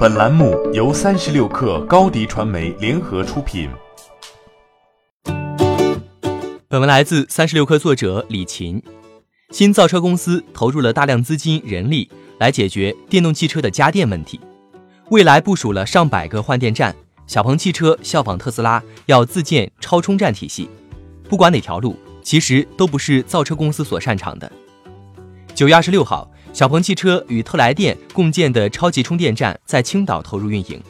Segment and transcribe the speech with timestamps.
[0.00, 3.68] 本栏目由三十六氪高低传媒联合出品。
[6.68, 8.82] 本文来自三十六氪作者李琴。
[9.50, 14.40] 新造车公司投入了大量资金、人力来解决电动汽车的家电问题。
[15.10, 16.96] 未来部署了上百个换电站，
[17.26, 20.70] 小鹏汽车效仿特斯拉，要自建超充站体系。
[21.28, 24.50] 不管哪条路，其实都不是造车公司所擅长的。
[25.54, 26.26] 九月二十六号。
[26.52, 30.82] 小鹏汽车与特来电共建的超级充电站在青岛投入运营，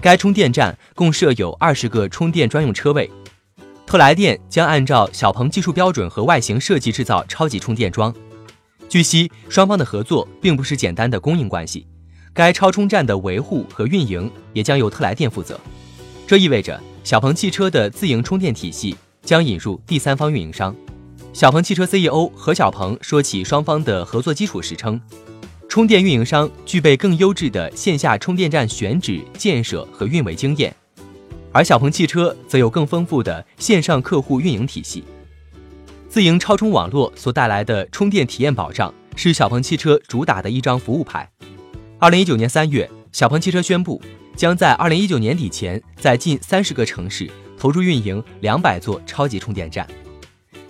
[0.00, 3.10] 该充电站共设有二十个充电专用车位。
[3.86, 8.12] 特来电将按照小鹏技术标准和外形设计制造超级充电桩。
[8.88, 11.86] 据悉，双方的合作并不是简单的供应关系，
[12.32, 15.58] 该超充站的维护和运营也将由特来电负责。
[16.26, 20.74] 这意味着小鹏汽车的自营充电体系将引入第三方运营商。
[21.34, 25.00] 小鹏汽车 CEO 何小鹏说起双方的合作基础时称，
[25.68, 30.72] 充电运营商具备更优质的线下充电站选址、建设和运维经验，
[31.50, 35.02] 而小鹏汽车则有更丰富的线上客户运营体系。
[36.08, 41.28] 自营超充网络所带来的充电体验保障是小鹏汽车主打的一张服务牌。
[41.98, 44.00] 二零一九年三月，小鹏汽车宣布
[44.36, 49.84] 将在二零一九年底前在近三十个城市投入运营两百座超级充电站。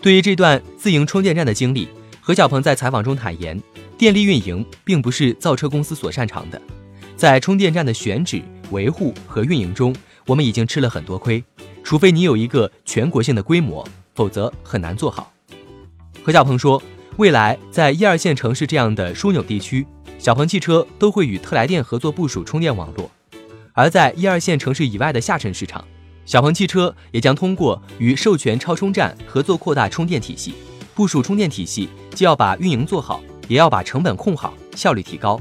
[0.04, 1.88] 对于这段自营充电站的经历，
[2.20, 3.58] 何小鹏在采访中坦言，
[3.96, 6.60] 电力运营并不是造车公司所擅长的，
[7.16, 11.42] 在充电站的选址、维护和运营中，我们已经吃了很多亏。
[11.82, 13.82] 除非你有一个全国性的规模，
[14.14, 15.32] 否则很难做好。
[16.22, 16.82] 何小鹏说，
[17.16, 19.86] 未来在一二线城市这样的枢纽地区，
[20.18, 23.10] 小鹏汽车都会与特来电合作部署充电网络，
[23.72, 25.82] 而在一二线城市以外的下沉市场。
[26.26, 30.54] 小鹏汽车也将通过与授权超充站合作，扩大充电体系，
[30.94, 35.40] 部署充电体系，既要把运营做好，也要把成本控好，效率提高。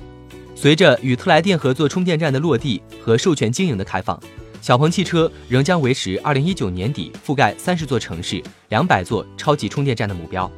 [0.55, 4.19] 随着与特来电合作充电站的落地和授权经营的开放，
[4.61, 10.51] 小鹏汽车仍将维持二零一九年底覆盖三十座城市、两百座超级充电站的目标。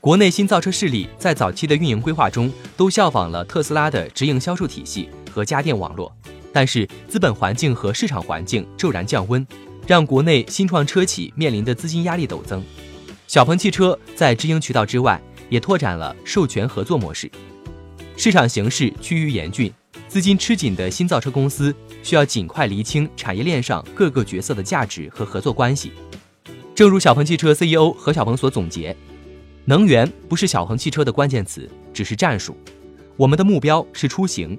[0.00, 6.10] 国内新造车势力在早期的运营规划中，都效仿了特斯拉的直营销售体系和家电网络。
[6.52, 9.46] 但是资本环境和市场环境骤然降温，
[9.86, 12.62] 让国内新创车企面临的资金压力陡增。
[13.26, 17.30] 小鹏汽车在直营渠道之外，也拓展了授权合作模式。
[18.16, 19.72] 市场形势趋于严峻，
[20.08, 25.92] 资金吃紧的新造车公司需要尽快厘清产业链上各个角色的价值和合作关系。
[26.74, 28.96] 正如小鹏汽车 CEO 何小鹏所总结
[29.66, 32.56] ：“能源不是小鹏汽车的关键词，只是战术。
[33.16, 34.58] 我们的目标是出行。”